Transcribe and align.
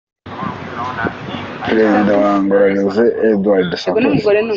Perezida 1.65 2.11
wa 2.21 2.29
Angola, 2.35 2.67
Jose 2.83 3.03
Eduardo 3.33 3.67
dos 3.71 3.81
Santos 3.81 4.23